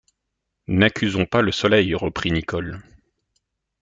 N’accusons 0.65 1.27
pas 1.27 1.43
le 1.43 1.51
Soleil, 1.51 1.93
reprit 1.93 2.31
Nicholl. 2.31 2.81